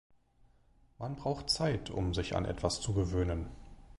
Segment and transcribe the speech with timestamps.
[0.97, 3.51] Man braucht Zeit, um sich an etwas zu gewöhnen.